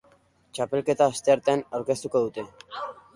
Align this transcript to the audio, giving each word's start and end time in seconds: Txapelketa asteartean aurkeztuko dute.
Txapelketa 0.59 1.07
asteartean 1.13 1.61
aurkeztuko 1.81 2.23
dute. 2.25 2.47